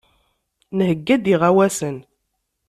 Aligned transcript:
Nheyya-d 0.77 1.25
iɣawasen. 1.33 1.97